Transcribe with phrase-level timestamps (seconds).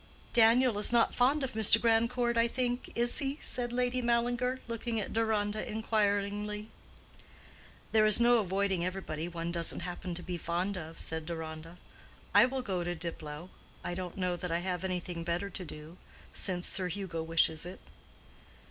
[0.33, 1.79] "Daniel is not fond of Mr.
[1.79, 6.69] Grandcourt, I think, is he?" said Lady Mallinger, looking at Deronda inquiringly.
[7.91, 11.77] "There is no avoiding everybody one doesn't happen to be fond of," said Deronda.
[12.33, 16.87] "I will go to Diplow—I don't know that I have anything better to do—since Sir
[16.87, 17.79] Hugo wishes it."